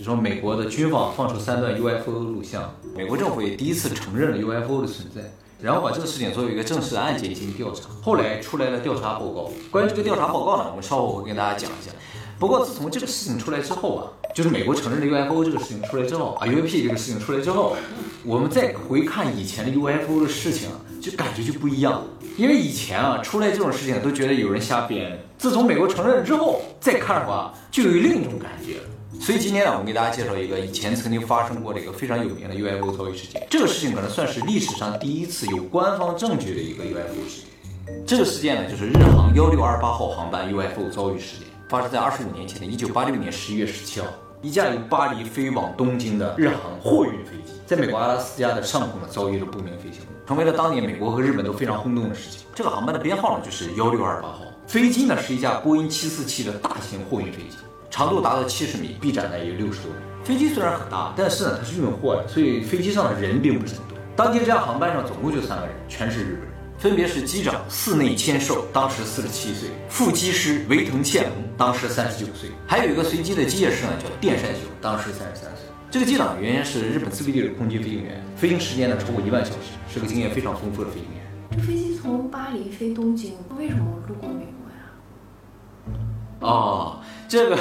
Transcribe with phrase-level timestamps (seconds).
[0.00, 5.20] 就说美国的军方放出三段 UFO 录像，美国政府也第一次承认了 UFO 的存在，
[5.60, 7.90] 然后把这个事情作为一个正式的案件进行调查。
[8.00, 11.92] 后来出来了调查报告，关于这个调查报告呢，我们稍后会跟大家讲一下。
[12.38, 17.76] 不过自从这个事情出来之后啊，就是美国承认了 UFO 这个事情出来之后啊，UAP 这个事情出来之后，
[18.24, 20.70] 我们再回看以前的 UFO 的事情，
[21.02, 22.02] 就感觉就不一样。
[22.38, 28.76] 因为以前啊，出来这种事情都觉得有人瞎编，自从美国承认之后，再看的话，就有另一种感觉。
[29.20, 33.46] 所以今天呢，我们给大家介绍一个以前曾经发生过的一个非常有名的 UFO 遭遇事件。
[33.50, 38.04] 这个事情可能算是历史上第一次有官方证据的一个 UFO 事件。
[38.06, 44.06] 这个事件呢，就是日航幺六二八号航班 UFO 遭遇事件，发生在二十五年前的一九八六年十一月十七号，
[44.40, 52.40] 一架由巴黎飞往东京的日航货运飞机，在美国阿拉斯加的上空呢遭遇了不明飞行物，成为了当年美国和日本都非常轰动的事情。
[52.54, 57.58] 这个航班的编号呢就是幺六二八号，飞机呢是一架波音七四七的大型货运飞机。
[57.90, 59.96] 长度达到七十米，臂展呢也有六十多米。
[60.24, 63.98] 飞机虽然很大，但是呢它是运货的，所以飞机上的人并不是很多。
[64.14, 75.64] 当天这架航班上总共就三个人，全是日本人，分别是机长寺内千寿，当时四十七岁；副机师维藤茜隆，当时三十九岁；还有一个随机的机械师呢叫电山雄，当时三十三岁。
[75.90, 81.20] 这个机长原先是日本自卫队的空军飞行员，飞行时间呢超过一万小时，是个经验非常丰富的飞行员。
[81.52, 85.98] 这飞机从巴黎飞东京，为什么路过美国呀？
[86.40, 87.58] 哦，这个。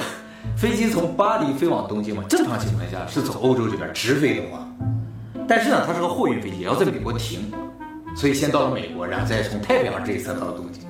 [0.56, 4.68] 飞机从巴黎飞往东京嘛，正常情况下是从欧洲这边直飞的话，
[5.48, 7.52] 但是呢，它是个货运飞机，也要在美国停，
[8.16, 10.84] 所以先到了美国，然后再从太平洋这一侧到了东京。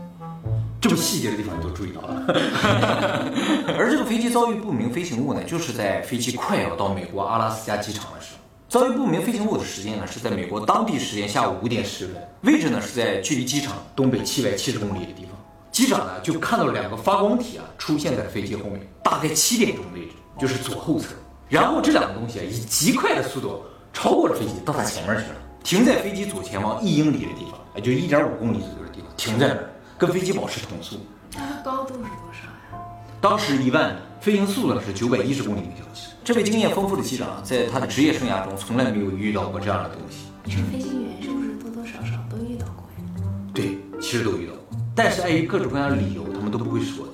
[0.82, 2.24] 这么细节的地方你都注意到了。
[3.78, 8.40] 而这个飞机遭遇不明飞行物呢，就是在飞机快要到美国阿拉斯加机场的时候，
[8.70, 15.32] 遭遇不明飞行物的时间呢是在美国当地时间下午五点十分，位置呢是在距离机场东北七百七十公里的地方。
[15.72, 21.08] 机长呢就看到了两个发光体啊出现在飞机后面，大概七点钟位置，就是左后侧。
[21.50, 30.98] 然后这两个东西啊以极快的速度超过了飞机，到它前面去了，停在飞机左前方一英里的地方，也就一点五公里左右的地方，停在那儿，跟飞机保持同速。
[31.34, 32.46] 那它高度是多少
[32.78, 32.86] 呀？
[33.20, 36.12] 当时一万米，飞行速度呢是九百一十公里每小时。
[36.24, 40.28] 这位经验丰富的机长在他的职业生涯中从来没有遇到过这样的东西。
[40.44, 43.32] 你说飞行员是不是多多少少都遇到过呀？
[43.56, 44.78] 对，其实都遇到过。
[44.94, 47.08] 但是碍于各种各样的理由，他们都不会说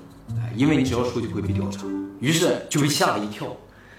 [0.56, 1.86] 因为你只要说就会被调查，
[2.20, 3.56] 于是就被吓了一跳。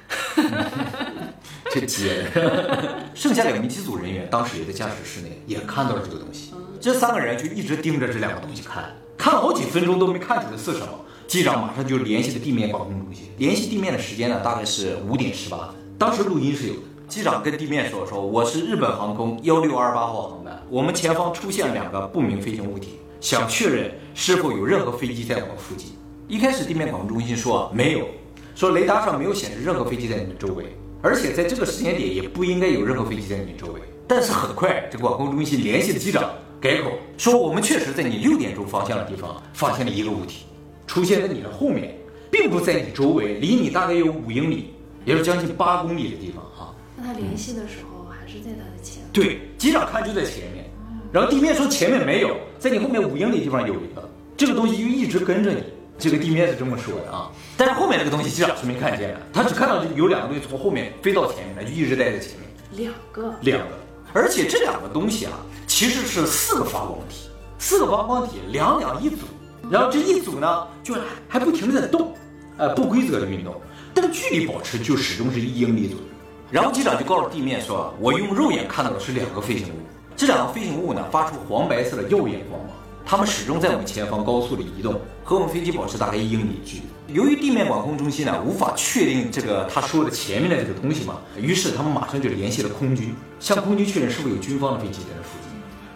[1.71, 6.55] 这姐的，剩下两名机组人员当时也在驾驶室内，也看到了这个东西。
[6.81, 10.89] 这三个人就一直盯着这两个东西看，看了好几分钟都没看出来是什么。
[11.27, 16.81] 机长马上就联系了地面管控中心，联系地面的时间呢大概是五点十八分，当时录音是有的。
[17.09, 25.93] 机长跟地面说：“说我是日本航空幺六二八号航班，我们前方出现两个不明飞行物体。”想确认是否有任何飞机在我们附近。
[26.29, 28.09] 一开始地面管控中心说没有，
[28.57, 30.65] 说雷达上没有显示任何飞机在你们周围，
[31.01, 33.81] 而且在这个时间点也不应该有任何飞机在你们周围。
[34.09, 36.29] 但是很快，这个管控中心联系了机长，
[36.61, 40.47] 改口说我们确实在你六点钟方向的地方发现了一个物体，
[40.89, 41.97] 出现在你的后面，
[42.29, 46.75] 并不在你周围，离你大概有五英里，也是将近八公里的地方哈。
[46.97, 49.01] 那他联系的时候还是在他的前？
[49.13, 50.65] 对，机长看就在前面。
[51.13, 55.63] 然后地面说前面没有，在你后面五英里地方有一个，这个东西就一直跟着你。
[55.99, 62.49] 这个地面是这么说的啊，但是后面这个东西机长是没看见的，他只看到有两个东西从后面飞到前面来，就一直待在前面。
[62.73, 63.75] 两个，两个，
[64.13, 65.33] 而且这两个东西啊，
[65.67, 69.25] 其实是四个发光体，四个发光体两两一组，
[69.71, 70.95] 然后这一组呢就
[71.29, 72.15] 还不停的在动，
[72.59, 73.55] 呃，不规则的运动，
[73.95, 76.05] 但距离保持就始终是一英里左右。
[76.51, 79.79] 然后机长就告诉地面说，我用肉眼看到的是两个飞行物。
[80.15, 82.61] 这两个飞行物呢，发出黄白色的耀眼光。
[82.61, 82.71] 芒，
[83.09, 87.15] 他们始终在我们前方高速的移动，和我们飞机保持大概一英里距离。
[87.15, 95.53] 由于地面管控中心呢无法确定这个他说的前面的这个东西嘛，于是他们马上就联系了空军，向空军确认是否有军方的飞机在那附近。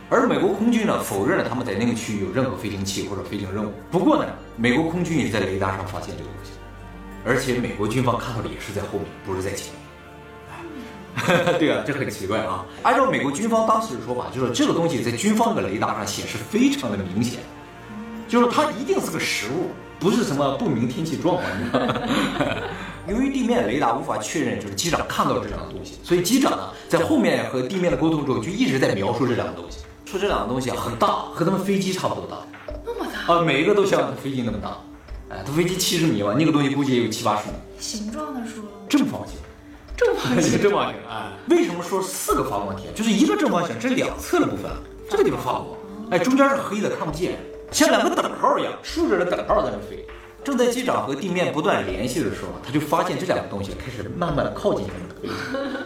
[0.09, 3.73] 而美国空军呢否认了他们在那个区域有任何飞行器或者飞行任务。
[3.91, 6.53] 不过呢，美国空军也在雷达上发现这个东西，
[7.25, 9.80] 而且美国军方看到的也是在后面，不是在前面。
[11.59, 12.65] 对啊，这很奇怪啊！
[12.83, 17.41] 按照美国军方当时的说法，就是这个东西在军方的雷达上显示非常的明显，
[18.29, 21.47] 就是它一定是个实物，不是什么不明天气状况。
[23.09, 32.37] 由于地面雷达无法确认，就是机长看到这两个东西，所以机长呢在后面和地面的沟通中，就一直在描述这两个东西，说这两个东西啊很大，和他们飞机差不多大，
[32.87, 34.77] 那么大啊，每一个都像飞机那么大。
[35.29, 37.55] 哎，它飞机七十米吧，那个东西估计也有七八十米。
[37.79, 39.37] 形状的说正方形。
[40.07, 41.33] 正方形，正方形啊！
[41.51, 42.85] 为什么说四个发光体？
[42.95, 44.71] 就是一个正方形，这两侧的部分，
[45.11, 45.67] 这个地方发光，
[46.11, 47.39] 哎，中间是黑的，看不见，
[47.71, 50.03] 像两个等号一样，竖着的等号在那飞。
[50.43, 55.35] 正在机长和地面不断联系的时候，他就发现这两个东西开始慢慢的靠近他们的飞机，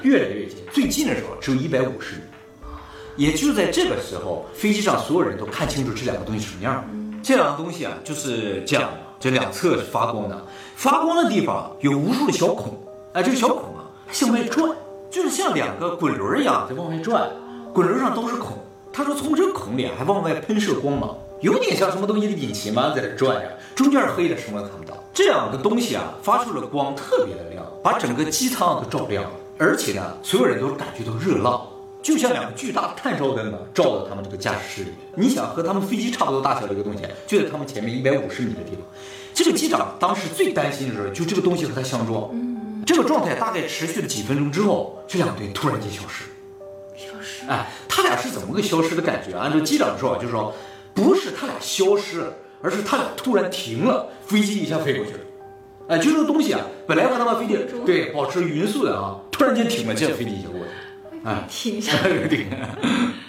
[0.08, 0.58] 越来越近。
[0.72, 2.22] 最近的时候只有一百五十米。
[3.16, 6.84] 也就在这个时候，飞机上所有人都看清楚这两个东西什么样了。
[7.20, 10.46] 这两个东西啊，就是这样，这两侧是发光的，
[10.76, 12.78] 发光的地方有无数的小孔，
[13.12, 13.73] 哎，这个小孔啊
[14.14, 14.70] 向外转，
[15.10, 17.28] 就是像两个滚轮一样在往外转，
[17.72, 18.56] 滚轮上都是孔。
[18.92, 24.96] 他说从这个孔里啊还往外喷射光芒，有点像什么东西的引擎嘛，在这转呀，中间是黑的，什么都看不到。
[25.12, 31.60] 这两个东西啊发出了光，特别的亮，把整个机舱都照亮了，而且呢，所有人都感觉到热浪。
[32.00, 35.26] 就像两个巨大的探照灯呢，照到他们这个驾驶室里面。
[35.26, 38.82] 你想和他们飞机差不多大小的一个东西，就在他们前面一百五十米的地方。
[39.32, 42.30] 这个机长当时最担心的是，就这个东西和他相撞。
[42.84, 46.24] 这个状态大概持续了几分钟之后，这两队突然间消失。
[46.96, 47.46] 消失。
[47.48, 49.36] 哎，他俩是怎么个消失的感觉？
[49.38, 50.54] 按照机长的说法，就是说，
[50.92, 52.32] 不是他俩消失了，
[52.62, 55.18] 而是他俩突然停了，飞机一下飞过去了。
[55.88, 61.30] 哎，就这个东西啊，本来和他们飞机对保持匀速的啊，突然间停了，这飞机就过去了。
[61.30, 61.92] 哎，停一下。
[62.02, 62.46] 对，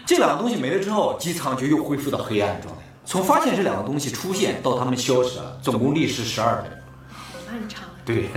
[0.05, 2.81] 这两个东西没了之后，机舱就又恢复到黑暗状态。
[3.05, 6.79] 从发现这两个东西出现到他们消失了，总共历时十二分钟。
[7.09, 7.83] 好漫长。
[8.05, 8.29] 对，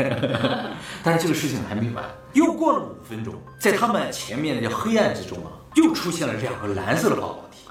[1.09, 2.05] 但是这个事情还没完。
[2.35, 7.67] 又过了五分钟，在他们前面的黑暗之中啊，又出现了两个蓝色的发光体。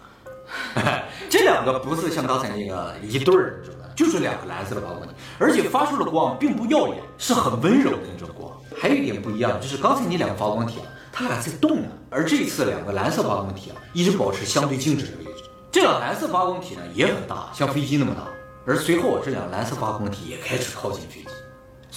[1.29, 3.61] 这两个不是像刚才那个一对儿，
[3.95, 8.51] 就是两个蓝色的发光体，而且发出的光并不耀眼，是很温柔的那种光。
[8.75, 10.87] 还有一点不一样，就是刚才那两个发光体啊。
[11.13, 15.43] 它俩在动呢，而这次两个蓝色发光体啊，一直保持相对静止的位置。
[15.71, 18.23] 这两蓝色发光体呢也很大，像飞机那么大。
[18.65, 21.27] 而随后这两蓝色发光体也开始靠近飞机。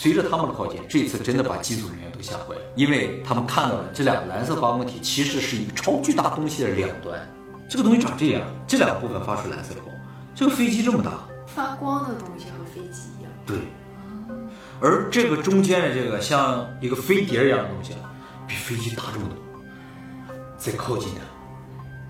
[0.00, 7.20] 随着他们的靠近，这次真的把机组人员都吓坏了，因为他们看到了这两个蓝色发光体其实是一个超巨大东西的两端。
[7.68, 9.94] 这个东西长这样，这两个部分发出蓝色的光。
[10.34, 13.30] 这个飞机这么大，发光的东西和飞机一样。
[13.44, 13.58] 对。
[14.80, 17.92] 而这个中间的这个像一个飞碟一样的东西。
[18.48, 19.36] 比飞机大这么多，
[20.56, 21.20] 再靠近点，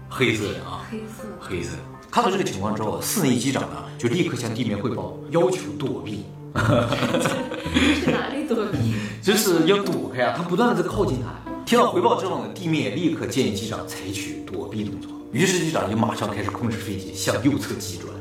[0.08, 1.76] 黑色的啊，黑色，黑色。
[2.08, 6.24] 看到这个情况之后，四内机长呢就立刻向地面汇报，要求躲避。
[6.54, 8.94] 去哪里躲避？
[9.22, 10.34] 就是要躲开啊！
[10.36, 11.28] 他不断的在靠近他。
[11.64, 15.10] 听到回报之后呢，地面立刻建议机长采取躲避动作。
[15.32, 18.12] 于是机长就马上开始控制飞机向右侧急转，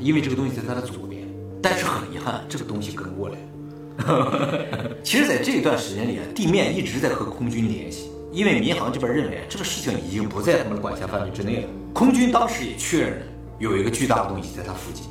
[0.00, 1.22] 因为这个东西在他的左边。
[1.60, 3.40] 但是很遗憾，这个东西跟过来了。
[5.02, 11.68] 其实，在这一段时间里啊，地面一直在和空军联系，因为民航这边认为这个事情已经不在他们的管辖范围之内了。
[11.92, 13.26] 空军当时也确认了
[13.58, 15.04] 有一个巨大的东西在它附近，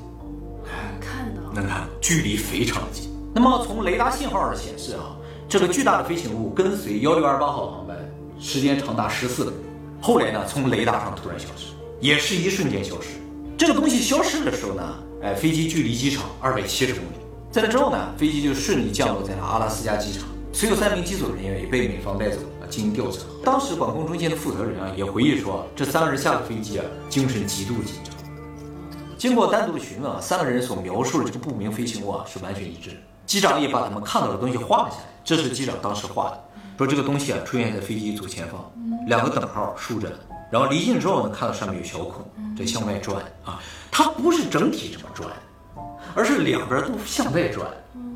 [1.53, 3.09] 看到能看，距离非常近。
[3.33, 5.15] 那么从雷达信号上显示啊，
[5.47, 7.95] 这个巨大的飞行物跟随幺六二八号航班
[8.39, 9.59] 时间长达十四个钟，
[10.01, 11.67] 后来呢，从雷达上突然消失，
[12.01, 13.09] 也是一瞬间消失。
[13.55, 17.07] 这个东西消失的时候呢，哎，飞机距离机场二百七十公里。
[17.51, 23.19] 在那之后呢，飞机就顺利降落在了阿拉斯加机场，随后三名机组人员也被美方带走了进行调查。
[23.44, 28.13] 当时管控中心的负责人啊也回忆说，这三个人下了飞机啊，精神极度紧张。
[29.23, 33.01] 经过单独的询问啊，三个人所描述的这个不明飞行物啊是完全一致。
[33.25, 36.43] 机长也把他们看到的东西画了下来，这是机长当时画的，
[36.77, 38.69] 说这个东西啊出现在飞机左前方，
[39.07, 40.11] 两个等号竖着，
[40.51, 42.25] 然后离近之后呢，看到上面有小孔
[42.57, 45.29] 在向外转啊，它不是整体这么转。
[46.13, 47.65] 而是两边都向外转，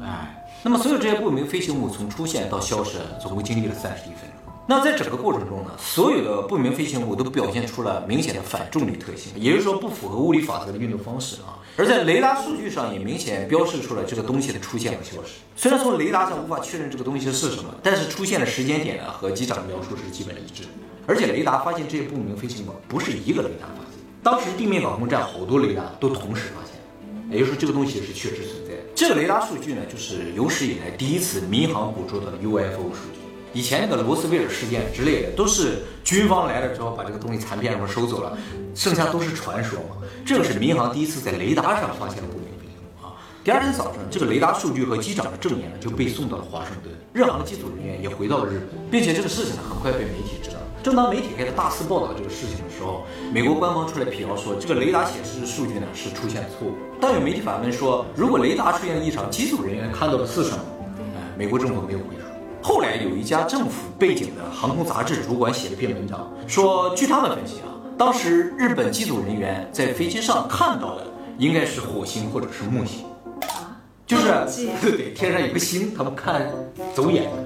[0.01, 4.47] 哎，那么所有这些不明飞行物从出现到消失，总共经历了三十一分钟。
[4.69, 11.57] 那在整个过程中呢，所有的不明飞行物都表现出了明显的反重力特性，也就是说不符合物理法则的运动方式啊。
[11.78, 15.36] 而在雷达数据上也明显标示出了这个东西的出现和消失。
[15.56, 20.64] 虽然从雷达上无法确认这个东西是什么，但是出现的时间点呢和机长的描述是基本一致。
[21.06, 26.74] 而且雷达发现这些不明飞行物不是一个雷达发现，当时地面管控站好多雷达都同时发现。
[27.31, 28.81] 也就是说，这个东西是确实存在的。
[28.94, 33.27] 这个雷达数据呢，就是有史以来第一次民航捕捉的 UFO 数据。
[33.54, 38.37] 以前那个罗斯威尔事件之类的，都是军方来了之后把这个东西残片什么收走了，
[38.75, 39.97] 剩下都是传说嘛。
[40.25, 43.16] 这个是民航第一次在雷达上发现了不明飞行物啊。
[43.44, 50.57] 第二天早上，这个雷达数据和机长的证言呢，就被送到了华盛顿，日航的机组人员也回到了日本，并且这个事情呢，很快被媒体知道。
[50.83, 56.73] 正当媒体开始大肆报道这个事情的时候，美国官方出来辟谣说，这个雷达显示的数据呢是出现了错误。
[57.01, 60.59] 当有媒体反问说，如果雷达出现了异常，机组人员看到了是什么？
[60.99, 62.27] 哎，美国政府没有回答。
[62.68, 71.07] 后来有一家政府背景的航空杂志主管写了一篇文章，说据他们分析啊，当时日本机组人员在飞机上看到的
[71.38, 73.06] 应该是火星或者是木星，
[74.06, 74.26] 就是
[74.81, 76.52] 对对，天上有个星，他们看
[76.94, 77.38] 走眼了。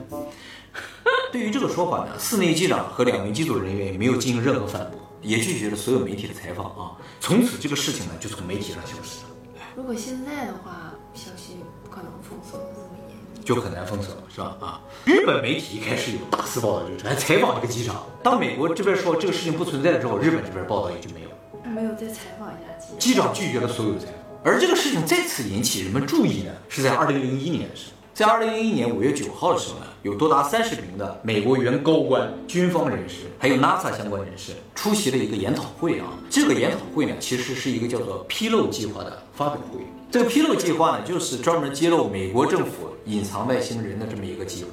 [1.32, 6.98] 对于这个说法呢，寺内机长和两名机组人员也没有进行任何反驳，也拒绝了所有媒体的采访啊。
[7.20, 9.30] 从此，这个事情呢就从媒体上消失了。
[9.76, 13.01] 如果现在的话，消息不可能封锁的这么严密。
[13.44, 14.58] 就很难封锁了，是吧？
[14.60, 18.04] 啊，日本媒体一开始有大肆报道这个事，还采访这个机长。
[18.24, 21.36] 当美国这边说这个事情不存在了之后，日本这边报道也就没有了。
[21.70, 24.16] 没有再采访一下机机长拒绝了所有的采访。
[24.44, 27.98] 而这个事情再次引起人们注意呢，是在二零零一年的时候。
[28.14, 36.08] 在二零零一年五月九号的时候呢，有多达三十名的美国原高官、军方人士，还有 NASA 相关人士出席了一个研讨会啊。
[36.30, 39.80] 这个研讨会呢，其实是一个叫做“披露计划”的发表会。
[40.12, 44.72] 这个披露计划呢，就是专门揭露美国政府隐藏外星人的这么一个计划。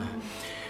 [0.00, 0.04] 哎，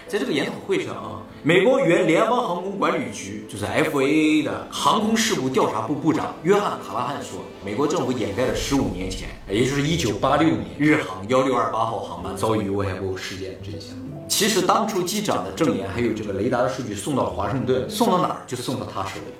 [0.07, 13.89] 在这个研讨会上啊，美国原联邦航空管理局就是 FAA 的航空事故调查部部长约翰·卡拉汉说，美国政府掩盖了十五年前，也就是一九八六年日航幺六二八号航班遭遇 UFO 事件的真相。
[14.27, 19.33] 其实当初机长的证言还有这个雷达的数据送到华盛顿，送到哪儿就送到他手里。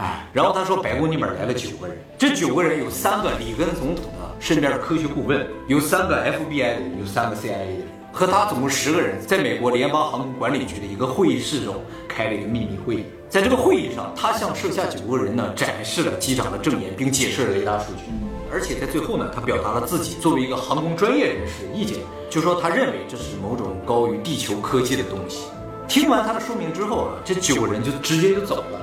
[0.00, 11.76] 哎，然后他说白宫那边来了九个人，这九个人有三个里根总统的身边的科学顾问，有三个 FBI 的人，有三个 CIA 的人，和他总共十个人，在美国联邦航空管理局的一个会议室中
[12.08, 13.04] 开了一个秘密会议。
[13.28, 18.04] 在这个会议上，他向剩下九个人呢展示了机长的证言，并解释了雷达数据。
[18.50, 21.98] 而且在最后呢，他表达了自己作为一个航空专业人士的意见，
[22.30, 25.44] 就说他认为这是某种高于地球科技的东西。
[25.86, 28.80] 听完他的说明之后啊，这九个人就直接就走了。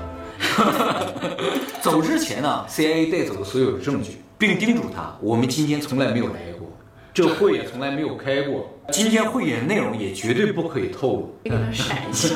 [1.82, 6.68] 走之前呢，CIA 带走了所有的证据，并叮嘱他：我们今天从来没有来过，
[7.14, 11.36] 这会也从来没有开过，今天会议的内容也绝对不可以透露。
[11.44, 12.36] 给他闪一下。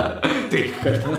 [0.50, 0.70] 对，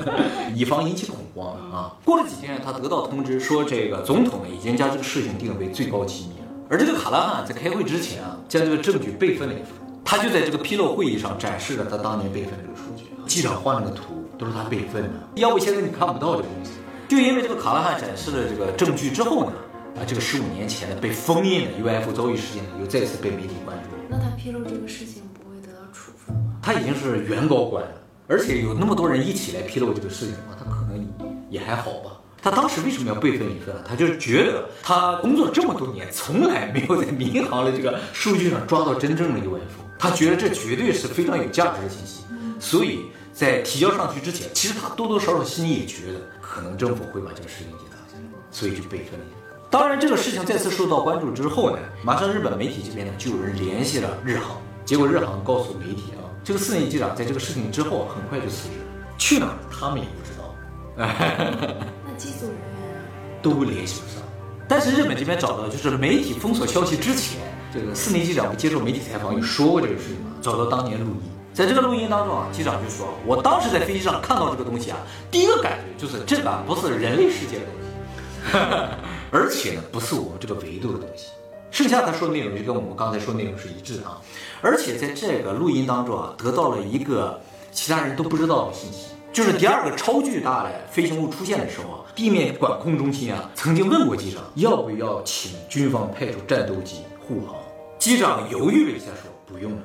[0.55, 1.95] 以防引起恐慌啊。
[2.05, 6.47] 过了几天，他得到通知说，这个总统呢已经将这个事情定为最高机密了。
[6.69, 9.67] 而这个卡拉汉在开会之前啊，将这个证据备份了一份，
[10.05, 13.05] 他就在这个披露会议上展示了他当年备份这个数据。
[13.25, 16.71] 记者画了个图都是他备份的，要不现在你看不到这个东西。
[17.07, 19.53] 就因为这个卡拉汉展示了这个证据之后呢，
[19.95, 23.95] 啊，这个十五年前的被封印的 UFO 遭遇事件呢，又再次被媒体关注。
[24.09, 26.55] 那他披露这个事情不会得到处分吗？
[26.61, 27.91] 他已经是原高管了，
[28.27, 31.07] 而且有那么多人一起来披露这个事情的话，他可能
[31.49, 32.11] 也还好吧。
[32.41, 33.81] 他当时为什么要备份一份啊？
[33.87, 39.59] 他就是觉得他工作这么多年，从来没有在民航的这个数据上抓到真正的 UFO，
[39.99, 42.23] 他觉得这绝对是非常有价值的信息，
[42.59, 49.25] 所以在提交上去之前，其实他多多少少心里也觉得可能政府会把这个事情给拿下来，所以就备份了。
[49.71, 58.75] 当然，这个事情再次受到关注之后呢，马上日本媒体这边呢就有人联系了日航，结果日航告诉媒体啊，这个四年机长在这个事情之后很快就辞职，
[59.17, 60.55] 去哪儿他们也不知道。
[60.95, 63.01] 那机组人员啊，
[63.41, 64.21] 都联系不上。
[64.67, 67.39] 但是日本这边找到，就是媒体封锁消息之前，
[67.73, 70.35] 这个四年机长不接受媒体采访有说过这个事情嘛？
[70.39, 74.97] 找到当年录音，在这个录音当中啊，机长就说：“我当时在飞机上看到这个东西啊，
[75.29, 78.57] 第一个感觉就是这个啊不是人类世界的东西，
[79.31, 81.27] 而且呢不是我们这个维度的东西。”
[81.69, 84.21] 剩下他说的内容就跟我们刚才说的内容是一致的啊。
[84.61, 87.39] 而且在这个录音当中啊，得到了一个
[87.71, 89.09] 其他人都不知道的信息。
[89.31, 97.55] 就是第二个超巨大的飞行物出现的时候啊，地面管控中心啊曾经问过机长要不要请军方派出战斗机护航。
[97.97, 99.81] 机长犹豫了一下说不用了。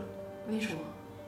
[0.51, 0.79] 为什么？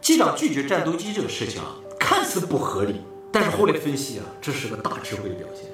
[0.00, 5.66] 机长拒绝战斗机这个事情啊，看似不合理，但是后来分析啊，这是个大智慧的表现。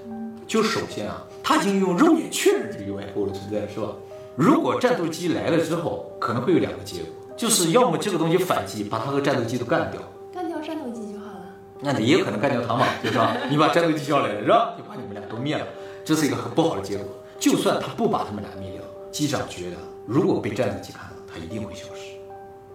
[0.46, 3.88] 就首先啊，他已经用肉眼确认这个 UFO 的存在，是吧？
[4.34, 10.00] 如果战斗机来了之后，可能会有两个结果，就是要么这个东西反击，把它和战斗机都干掉。
[10.34, 11.46] 干掉战斗机就好了。
[11.80, 13.36] 那也有可能干掉他嘛，对吧？
[13.48, 14.74] 你把战斗机叫来了，是吧？
[14.76, 15.66] 就把你们俩都灭了，
[16.04, 17.06] 这是一个很不好的结果。
[17.38, 22.16] 就算他不把他们俩灭掉，机长觉得如果被战斗机看到，他一定会消失，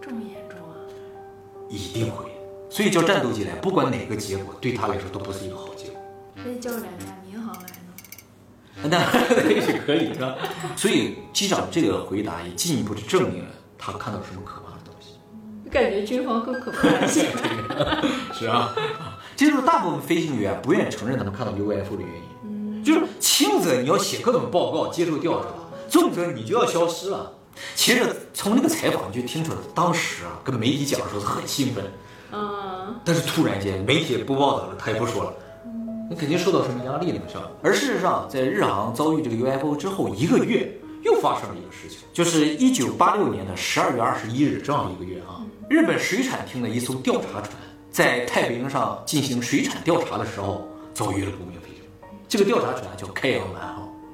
[0.02, 0.41] 重啊？
[1.72, 2.26] 一定会。
[2.70, 6.00] 所以叫战斗机来，不管哪个结果，对他来说都不是一个好结果。
[6.44, 8.90] 可以叫两架民航来呢？
[8.90, 10.36] 那也许可以，是吧？
[10.76, 15.20] 所以机长这个回答也进一步的证明了他看到什么可怕的东西。
[15.70, 17.28] 感觉军方更可怕一些。
[18.34, 18.74] 是啊，
[19.36, 22.84] 这 就是大部分飞行员不愿意承认他们看到 UFO 的原因。
[22.84, 25.48] 就是轻则你要写各种报告接受调查，
[25.88, 27.34] 重则你就要消失了。
[27.76, 31.84] 其实从那个采访你就听出来，当时啊跟媒体讲的时候是很兴奋，
[32.32, 35.34] 嗯，但是突然间媒体也不报道了，他也不说了。
[36.10, 37.50] 那肯定受到什么压力了，是吧？
[37.64, 40.70] 而事实上，在日航遭遇这个 UFO 之后一个月，
[41.04, 45.40] 又发生了一个事情，就是一九八六年的十二月二十一日，正好一个月啊。
[45.70, 47.54] 日本水产厅的一艘调查船
[47.90, 52.06] 在太平洋上进行水产调查的时候，遭遇了不明飞行物。
[52.28, 53.71] 这个调查船叫开阳丸号，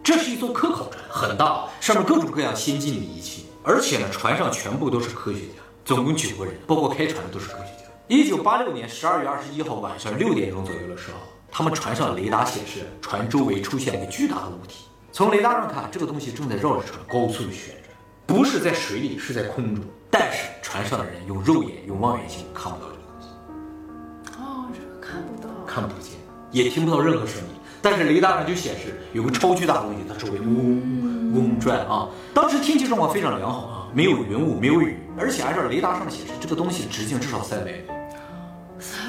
[0.07, 7.91] 这是一艘科考船，很大，上面各种各样先进的仪器，而且呢，船上全部都是科学家，总共九个人，包括开船的都是科学家。
[8.07, 11.17] 一九八六年十二月二十一号晚上六点钟左右的时候。
[11.51, 17.93] 他们船上的雷达显示，船周围出现了一个巨大的物体，从雷达上看，这个东西正在绕着船高速的旋转，
[18.25, 19.83] 不是在水里，是在空中。
[20.09, 25.49] 但是船上的人用肉眼、用望远镜看不到这个东西，哦，这个看不到。
[25.65, 26.13] 看不见，
[26.51, 27.56] 也听不到任何声音。
[27.81, 32.09] 但是雷达上就显示有个超巨大的东西，它周围嗡嗡转啊。
[32.33, 37.77] 当时天气状况非常良好啊，没有云雾，没有雨，而且按照雷达上的显示，这个东西直径至少三百米，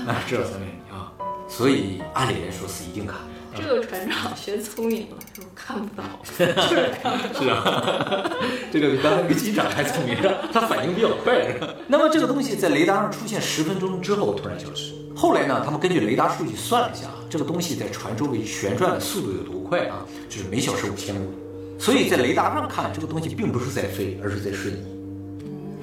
[0.07, 1.13] 啊，至少三百米啊。
[1.49, 3.17] 所以按理来说是一定看。
[3.57, 7.41] 这个船长学聪明了，说看不到， 就是看不到。
[7.43, 8.31] 是啊，
[8.71, 10.17] 这个比刚才那个机长还聪明，
[10.53, 11.57] 他反应比较快。
[11.89, 14.95] 那么这个东西在雷达上出现十分钟之后突然消失。
[15.17, 20.05] 后来呢，他们根据雷达数据算了一下，这个东西在船周围旋转的速度有多快啊？
[20.29, 21.37] 就是每小时五千公里。
[21.79, 24.79] 所以在雷达上看，这个东西并不是在飞，而是在瞬移。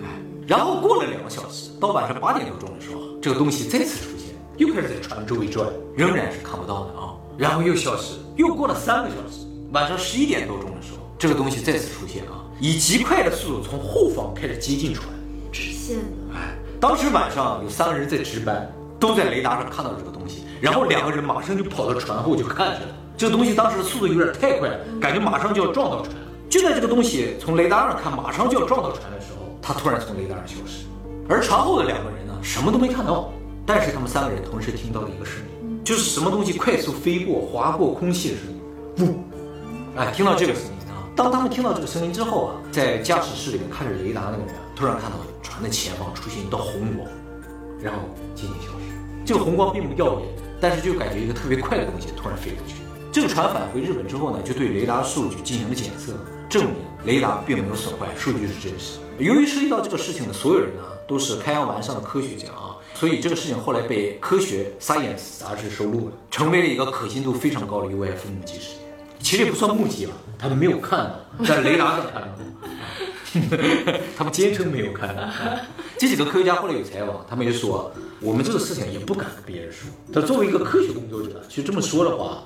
[0.04, 0.10] 哎，
[0.48, 7.14] 然后过了两个小时，到晚上八点多钟的时候，这个东西再次出现，又开始在船周围转，仍然是看不到的啊。
[7.38, 15.08] 然后又消失，又过了三个小时，晚上十一点多钟的时候，这个东西再次出现啊，以极快的速度从后方开始接近船。
[15.52, 16.36] 直线的。
[16.36, 22.90] 哎，当时晚上有三个人在值班，都在雷达上看到了这个东西，然后两个人马上就跑到船后就看去了。
[23.18, 26.22] 这个东西当时速度有点太快了，感觉马上就要撞到船了。
[26.50, 30.86] 就在这个东西从雷达上看马上就要撞到船的时候，它突然从雷达上消失，
[31.28, 33.32] 而船后的两个人呢，什么都没看到，
[33.66, 38.62] 但是他们三个人同时听到了一个声音，就是什么东西快速飞过、划过空气的声音，
[39.00, 47.08] 呜，哎，听到这个声音啊，当他们听到这个声音之后啊，在驾驶室里面看着雷达那个人，突然看到船的前方出现一道红光，
[47.82, 48.02] 然后
[48.36, 48.96] 渐渐消失。
[49.26, 50.28] 这个红光并不耀眼，
[50.60, 52.76] 但是就感觉一个特别快的东西突然飞过去。
[53.12, 56.14] 这个船返回日本之后呢，就对雷达数据进行了检测，
[56.50, 56.74] 证明
[57.06, 59.00] 雷达并没有损坏，数据是真实。
[59.18, 68.80] 由于涉及到这个事情的所有人呢，都是开阳丸上的科学家啊，所以这个事情后来被《科学 Science》杂志收录了，成为了一个可信度非常高的 UFO 目击事件。
[69.20, 71.00] 其实也不算目击吧，他们没有看
[71.40, 72.28] 到，在雷达上看到。
[74.18, 75.24] 他们坚称没有看到。
[75.98, 79.90] 这几个科学家后来有采访，他们就说，我们这个事情也不敢跟别人说。
[80.14, 82.44] 他作为一个科学工作者，其实这么说的话，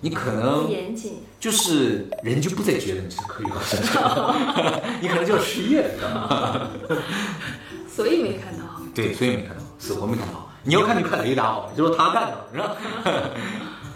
[0.00, 1.14] 你可能严谨。
[1.38, 4.34] 就是人就不再觉得你是科学家，
[5.00, 6.68] 你可能就要失业了，知道吗？
[7.94, 8.64] 所以没看到。
[8.94, 10.50] 对，所以没看到，死活没看到。
[10.62, 12.76] 你要看就看雷达好，就说他干的，是吧？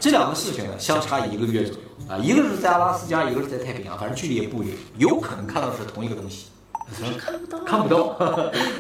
[0.01, 6.47] 这两个事情呢，相差一个月左右啊，一个是在阿拉斯加，一个是在太平洋，反正距离也不远，有可能看到的是同一个东西。
[7.19, 7.59] 看不到。
[7.65, 8.17] 看不到，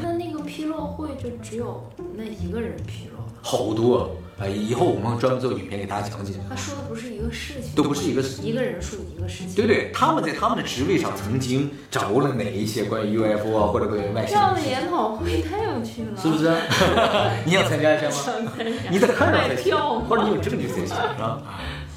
[0.02, 1.84] 那那个披露会就只有
[2.16, 3.32] 那一个人披露了。
[3.42, 4.08] 好多啊！
[4.48, 6.34] 以后我们专门做影片给大家讲解。
[6.48, 9.54] 他说的不是一个事情，都不是一个一个人说一个事情。
[9.54, 16.56] 对对，他们在他们的职位上曾经掌握了哪一些关于 UFO 啊或者关于外星人的事情，样的研讨会太有趣了，是不是？
[17.44, 18.52] 你想参加一下吗？
[18.90, 19.76] 你在看着买才行，
[20.08, 21.42] 或者你有证据才行，是吧？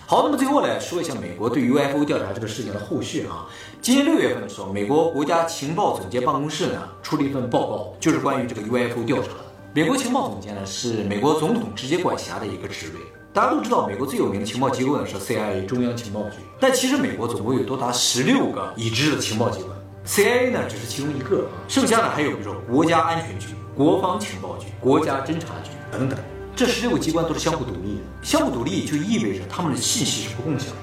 [0.05, 3.47] 好，那么最后来说一下美国对 UFO 调查这个事情的后续啊。
[3.81, 9.52] 今年六月份的时候，美国国家情报总监办公室呢出了一份报告，就是关于这个 UFO 调查的。
[9.75, 12.99] 美国情报总监呢是美国总统直接管辖的一个职位。
[13.33, 26.19] 大家都知道，美国最有名的情报机构呢是 CIA 中央情报局，但其实美国总共有多达十六个已知的情报机关，CIA 呢只是其中一个，剩下的还有比如说国家安全局、国防情报局、国家侦察局等等。
[26.55, 30.75] 这十六个机关都是相互独立的，相互独立就意味着他们的信息是不共享的。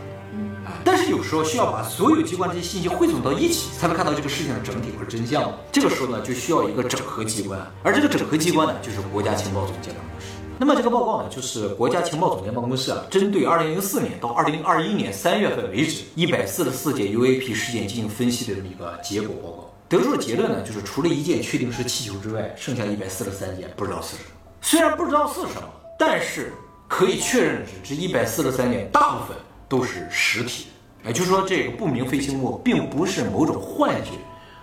[0.84, 5.52] 但是有时候需要把所有机关这些信息汇总到一起，才能看到这个事情的整体或者真相。
[5.72, 10.26] 这个时候呢，就需要一个整合机关，而这个整合机关呢，就是国家情报总监办公室。
[10.58, 19.74] 那么这个报告呢，就是国家情报总监办公室啊，针对二零零四年到二零二一年三月份为止一百四十四件 UAP 事件进行分析的这么一个结果报告。
[19.88, 24.30] 得出的结论呢，就是除了一件确定是气球之外，剩下一百四十三件不知道是什么。
[24.60, 26.52] 虽然不知道是什么，但是
[26.86, 29.36] 可以确认的是，这一百四十三件大部分
[29.70, 31.08] 都是实体的。
[31.08, 34.10] 也就是说，这个不明飞行物并不是某种幻觉，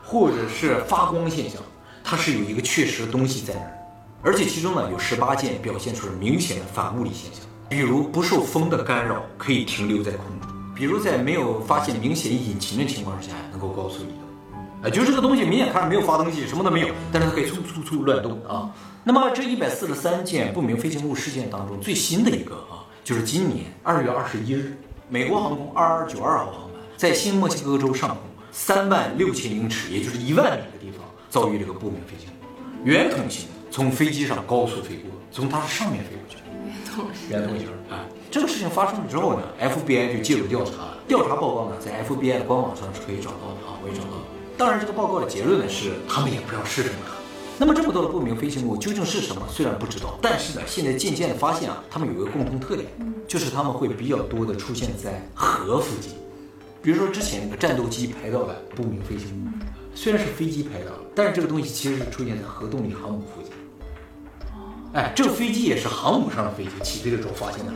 [0.03, 1.59] 或者是发光现象，
[2.03, 3.73] 它是有一个确实的东西在那儿。
[4.21, 14.83] 而且其中呢，有十八件表现出了明显的反物理现象，比如不受风的干扰，可以停留在空中；比如在没有发现明显引擎的情况之下，能够高速移动。
[14.83, 18.69] 啊，就这个东西明显看着没有发动机，什么都没有，但是它可以突突突乱动啊。
[19.03, 24.77] 那么这一百四十三件不明飞行物事件当中，最新的一个啊，就是今年二月二十一日，
[25.09, 28.17] 美国航空二二九二号航班在新墨西哥州上空
[28.51, 36.37] 三万六千英尺，也就是一万米的地方，遭遇了个不明飞行物，圆筒形，从飞机上高速飞过，从它上面飞过去。
[37.29, 38.03] 圆筒形啊。
[38.29, 44.23] 这个事情发生了之后呢，FBI 就介入调查了，调查报告呢在 FBI 的官网上是可以找到的啊，我也找到了。
[44.57, 46.95] 当然，这个报告的结论呢是他们也不知道是什么。
[47.59, 49.41] 那么这么多的不明飞行物究竟是什么？
[49.49, 52.87] 虽然不知道，但是呢，现在渐渐的发现啊，它们有一个共同特点，
[53.27, 56.11] 就是它们会比较多的出现在河附近。
[56.83, 59.49] 比如说之前那个战斗机拍到的不明飞行物，
[59.95, 63.51] 虽然是飞机拍到了，但是这个东西其实是出现在核动力航母附近。
[64.93, 67.71] 哎，这个飞机也是航母上的飞机，起飞的时候发现的。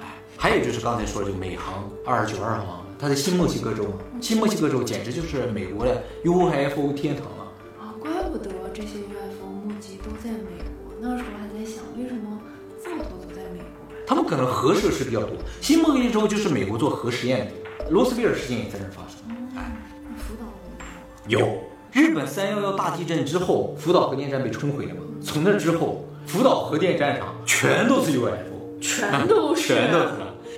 [0.00, 7.26] 哎，还有就是刚才说的，就美航二十九二航，它在新墨西哥州嘛，新墨西哥州简直就是美国的 UFO 天堂
[10.26, 10.92] 在美国。
[11.00, 12.40] 那个时候还在想，为什么
[12.82, 13.66] 这么多都在美国？
[14.06, 19.18] 他们可能核设施比较多，新墨西哥州就是美国做核实验的，罗斯威尔事件也在这儿发生。
[19.56, 19.76] 哎，
[20.08, 20.44] 那福岛
[21.28, 21.60] 有？
[21.92, 25.00] 日本三幺幺大地震之后，福岛核电站被冲毁了嘛？
[25.22, 30.08] 从那之后，福岛核电站上全都是 UFO， 全都是，全都是。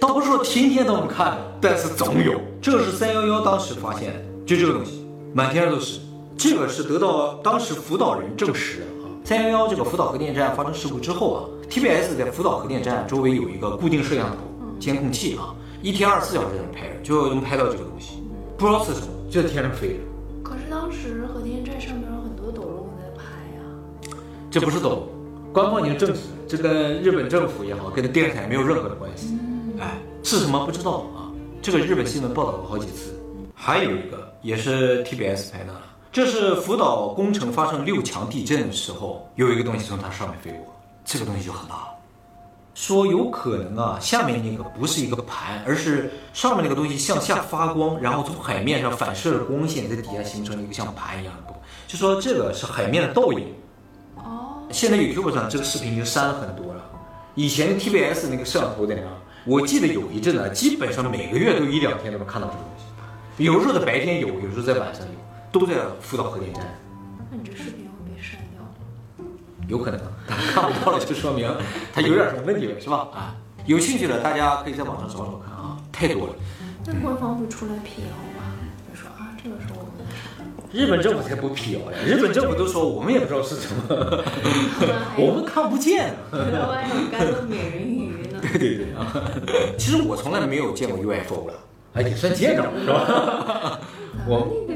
[0.01, 2.41] 倒不是说天天都能看到，但是总有。
[2.61, 6.01] 这是三幺幺当时发现的，就这个东西，满天都是。
[6.37, 8.98] 这个是得到当时福岛人证实的啊。
[9.29, 14.39] 三幺幺这个福岛核电站发生事故之后啊，TBS 在福岛核电站周围有一个固定摄像头、
[14.81, 18.23] 监控器啊，一天二十四小时在那拍着，就能拍到这个东西。
[18.57, 19.95] 不知道是什么，就在天上飞着。
[20.43, 24.17] 可是当时核电站上面有很多斗笼在拍呀。
[24.51, 25.07] 这不是抖，
[25.53, 29.37] 官方已经证实，这跟日本政府也好，跟电视台没有任何的关系。
[29.79, 31.29] 哎，是什么不知道啊？
[31.61, 33.15] 这个日本新闻报道过好几次。
[33.55, 35.75] 还有一个也是 TBS 拍的，
[36.19, 41.89] 这是福岛工程发生六强地震的时候，有一个东西从它上面飞过，这个东西就很大了。
[42.75, 51.63] 说有可能啊，下面那个不是一个盘，而是上面那个东西向下发光，然后从海面上反射光线在底下形成了一个像盘一样的部分。
[51.87, 53.55] 就说这个是海面的倒影。
[54.17, 56.85] 哦，现在 YouTube 上这个视频已经删了很多了。
[57.37, 59.03] 以前 TBS 那个摄像头在那，
[59.47, 63.45] 我记得有一阵呢，基本上每个月都一两天都能看到这个东西。
[63.45, 65.13] 有时候在白天有，有时候在晚上有，
[65.53, 66.63] 都在福岛核电站。
[67.31, 69.31] 那你这视频会被删掉吗？
[69.69, 71.51] 有可能， 看不到了，就说明
[71.93, 73.09] 它有点什么问题了，是吧？
[73.13, 73.35] 啊，
[73.67, 76.35] 有兴趣的大家可以在网上找找看啊，太多了。
[76.87, 78.09] 那官方会出来辟谣
[78.39, 78.55] 吗？
[78.91, 79.89] 就说啊，这个是我们。
[80.71, 81.99] 日本政府才不辟谣呀！
[82.05, 83.85] 日本政府都说我们也不知道是什么，
[85.17, 86.15] 我们看不见。
[86.31, 88.39] 老外还有干的美人鱼呢。
[88.43, 89.11] 对对对啊！
[89.79, 91.55] 其实我从来没有见过 UFO 了，
[91.95, 93.81] 哎，也算见着了，是吧？
[94.27, 94.68] 我那个有点太炫了。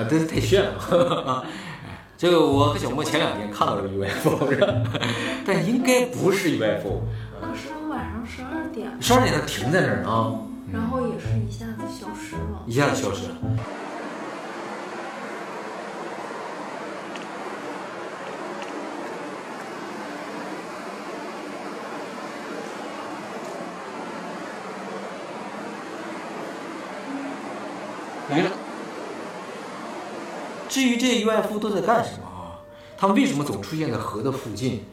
[0.00, 1.44] 啊，真是太炫了！
[1.84, 4.48] 哎，这个我和小莫前两天看到了个 UFO，
[5.44, 7.02] 但应该不是 UFO。
[7.40, 10.32] 当时晚上十二点，十二点它停在那儿啊，
[10.72, 12.62] 然后也是一下子消失了。
[12.66, 13.36] 一下子消失了。
[28.28, 28.50] 没了。
[30.70, 32.56] 至于这些 UFO 都在干什么啊？
[32.96, 34.84] 他们为什么总出现在河的附近？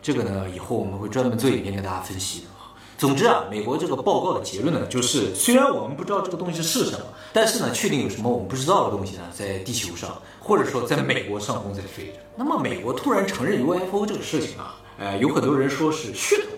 [0.00, 2.70] 这个呢，以后我们会专门做影片跟大家分析的啊。
[2.96, 12.18] 总之啊，美国这个报告的结论呢，就是虽然我们不知道这个东西是什么，但是呢，确定有什么我们不知道的东西呢，在地球上或者说在美国上空在飞着。
[12.36, 16.48] 那么美国突然承认 UFO 这个事情啊，呃，有很多人说是噱头。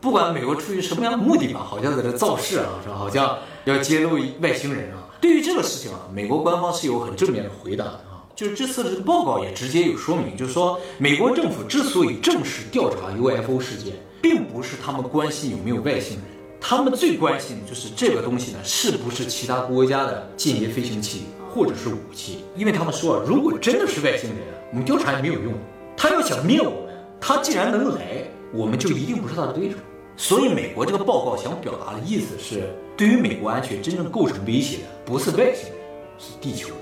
[0.00, 2.94] 不管美国出于什么样的目的吧，好像在这造势啊，说？
[2.94, 4.90] 好像要揭露外星人。
[5.20, 8.24] 对于这个事情啊，美国官方是有很正面的回答的啊。
[8.36, 16.24] 就是这次这个报告也直接有说明，就是说美国政府之所以正式调查 UFO 事件，并不是他们关心有没有外星人，
[16.60, 24.38] 他们最关心的就是这个东西呢是不是其他国家的间谍飞行器或者是武器，因为他们说，如果真的是外星人，
[24.70, 25.52] 我们调查也没有用，
[25.96, 29.76] 他要想灭我们，他既然能来，我们就一定不是他的对手。
[30.16, 35.78] 所以，美国这个报告想表达的意思是，对于美国安全真正构成威胁的，不是外星人，
[36.18, 36.74] 是地球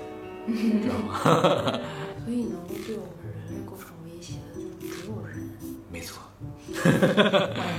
[0.47, 1.19] 人，知道吗？
[2.25, 5.47] 所以能够对我们人类构成威胁的，就是只有人。
[5.91, 6.19] 没错，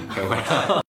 [0.08, 0.87] 开玩笑。